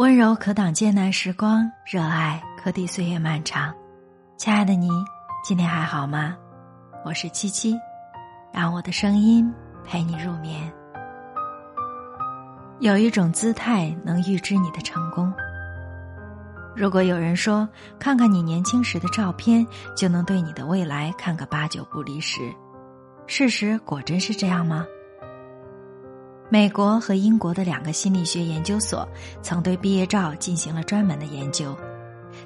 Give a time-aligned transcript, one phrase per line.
[0.00, 3.70] 温柔可挡艰难时光，热爱可抵岁月漫长。
[4.38, 4.88] 亲爱的你，
[5.44, 6.34] 今天还好吗？
[7.04, 7.78] 我是七七，
[8.50, 9.52] 让我的声音
[9.84, 10.72] 陪你入眠。
[12.78, 15.30] 有一种姿态能预知你的成功。
[16.74, 22.40] 如果有人说，看看你年轻时的照片，就能对你的未来看个八九不离十，
[23.26, 24.86] 事实果真是这样吗？
[26.52, 29.08] 美国和英国的两个心理学研究所
[29.40, 31.76] 曾对毕业照进行了专门的研究，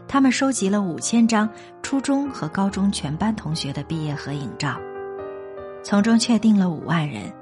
[0.06, 1.48] 他们收集了五千张
[1.82, 4.76] 初中和高中全班同学的毕业合影照，
[5.82, 7.32] 从中确定了五万人。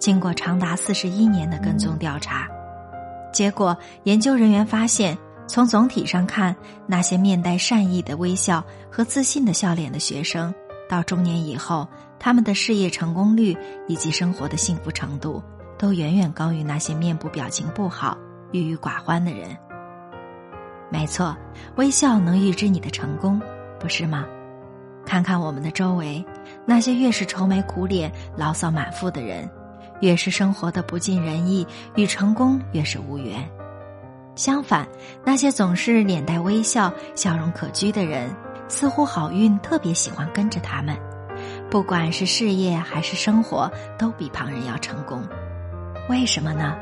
[0.00, 2.48] 经过长达四十一年的跟踪调查，
[3.32, 10.52] 结果研究人员发现，从总体上看，那些面带善意的微笑和自信的笑脸的学生，
[10.88, 11.86] 到中年以后，
[12.18, 13.56] 他们的事业成功率
[13.86, 15.40] 以及生活的幸福程度。
[15.82, 18.16] 都远远高于那些面部表情不好、
[18.52, 19.48] 郁郁寡欢的人。
[20.88, 21.36] 没错，
[21.74, 23.42] 微笑能预知你的成功，
[23.80, 24.24] 不是吗？
[25.04, 26.24] 看看我们的周围，
[26.64, 29.50] 那些越是愁眉苦脸、牢骚满腹的人，
[30.00, 33.44] 越是生活的不尽人意，与成功越是无缘。
[34.36, 34.86] 相反，
[35.24, 38.30] 那些总是脸带微笑、笑容可掬的人，
[38.68, 40.96] 似乎好运特别喜欢跟着他们。
[41.68, 43.68] 不管是事业还是生活，
[43.98, 45.20] 都比旁人要成功。
[46.08, 46.74] 为什么呢？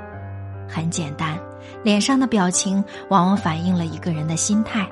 [0.68, 1.38] 很简单，
[1.82, 4.88] 脸上的表情往往反映了一个人的心态。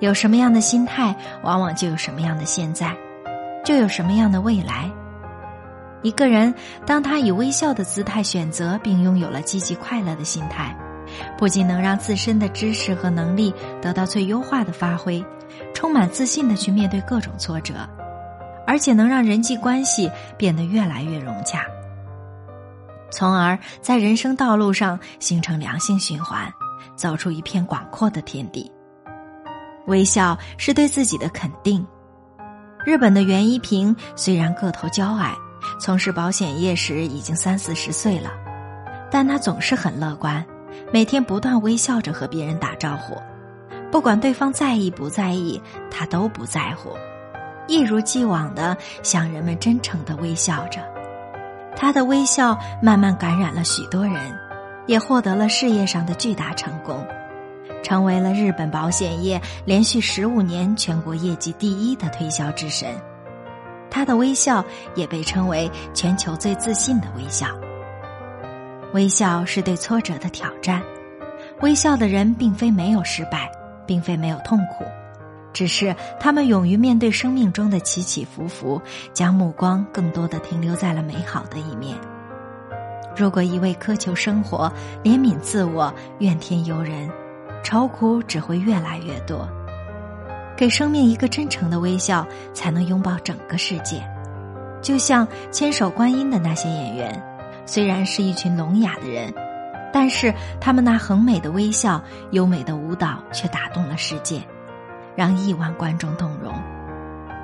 [0.00, 2.96] 有什么样的心态，往往就有什么样的现在，
[3.64, 4.90] 就有什么样的未来。
[6.02, 6.52] 一个人
[6.86, 10.76] 当他以微笑的姿态选择并拥有了积极快乐的心态，
[11.36, 15.24] 不仅能让自身的知识和能力得到最优化的发挥，
[15.74, 17.74] 充满自信的去面对各种挫折，
[18.66, 21.66] 而且能让人际关系变得越来越融洽。
[23.12, 26.52] 从而在人生道路上形成良性循环，
[26.96, 28.68] 走出一片广阔的天地。
[29.86, 31.86] 微笑是对自己的肯定。
[32.84, 35.34] 日本的袁一平虽然个头娇矮，
[35.78, 38.30] 从事保险业时已经三四十岁了，
[39.10, 40.44] 但他总是很乐观，
[40.92, 43.16] 每天不断微笑着和别人打招呼，
[43.90, 46.90] 不管对方在意不在意，他都不在乎，
[47.68, 50.91] 一如既往的向人们真诚的微笑着。
[51.82, 54.14] 他的微笑慢慢感染了许多人，
[54.86, 57.04] 也获得了事业上的巨大成功，
[57.82, 62.88] 成为了日本保险业连续十五年全国业绩第一的推销之神。
[63.90, 67.48] 他的微笑也被称为全球最自信的微笑。
[68.94, 70.80] 微笑是对挫折的挑战，
[71.62, 73.50] 微笑的人并非没有失败，
[73.84, 74.84] 并非没有痛苦。
[75.52, 78.80] 只是他们勇于面对生命中的起起伏伏，
[79.12, 81.96] 将目光更多的停留在了美好的一面。
[83.14, 84.72] 如果一味苛求生活、
[85.04, 87.10] 怜悯自我、怨天尤人，
[87.62, 89.46] 愁苦只会越来越多。
[90.56, 94.02] 给生命一个真诚的微笑，才能拥抱整个世界。
[94.80, 97.22] 就像千手观音的那些演员，
[97.66, 99.32] 虽然是一群聋哑的人，
[99.92, 104.42] 但是他们那很美的微笑、优美的舞蹈，却打动了世界。
[105.16, 106.54] 让亿万观众动容，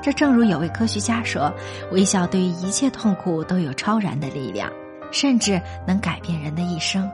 [0.03, 1.53] 这正如有位科学家说
[1.93, 4.71] ：“微笑对于一切痛苦都有超然的力量，
[5.11, 7.11] 甚至能改变人的一生。”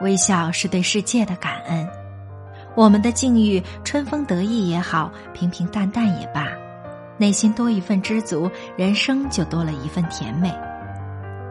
[0.00, 1.88] 微笑是对世界的感恩。
[2.76, 6.46] 我们的境遇春风得意也好，平平淡淡也罢，
[7.16, 10.54] 内心多一份知足，人生就多了一份甜美。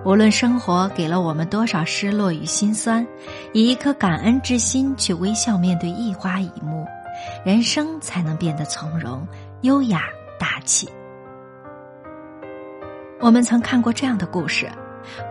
[0.06, 3.06] 无论生活给了我们多少失落与心酸，
[3.52, 6.86] 以一颗感恩之心去微笑面对一花一木。
[7.46, 9.28] 人生才能变得从容、
[9.62, 10.04] 优雅、
[10.40, 10.90] 大气。
[13.20, 14.70] 我们曾看过这样的故事：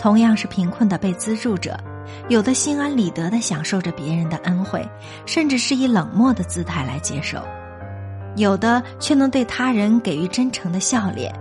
[0.01, 1.79] 同样是贫困的被资助者，
[2.29, 4.87] 有的心安理得的享受着别人的恩惠，
[5.25, 7.41] 甚至是以冷漠的姿态来接受；
[8.35, 11.33] 有的却能对他人给予真诚的笑脸，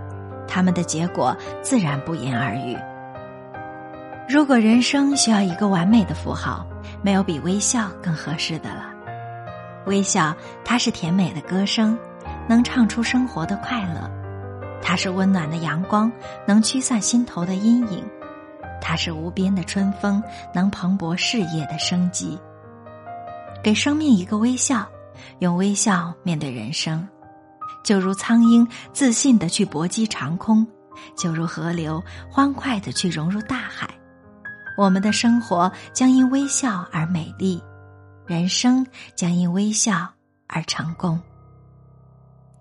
[0.46, 2.76] 他们的结果自然不言而喻。
[4.28, 6.66] 如果人生需要一个完美的符号，
[7.02, 8.95] 没有比微笑更合适的了。
[9.86, 10.34] 微笑，
[10.64, 11.98] 它是甜美的歌声，
[12.48, 14.10] 能唱出生活的快乐；
[14.82, 16.10] 它是温暖的阳光，
[16.46, 18.02] 能驱散心头的阴影；
[18.80, 20.22] 它是无边的春风，
[20.52, 22.38] 能蓬勃事业的生机。
[23.62, 24.86] 给生命一个微笑，
[25.38, 27.06] 用微笑面对人生，
[27.84, 30.66] 就如苍鹰自信的去搏击长空，
[31.16, 33.88] 就如河流欢快的去融入大海。
[34.76, 37.62] 我们的生活将因微笑而美丽。
[38.26, 38.84] 人生
[39.14, 40.12] 将因微笑
[40.48, 41.20] 而成功。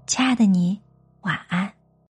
[0.05, 0.79] 亲爱的你，
[1.21, 1.73] 晚安。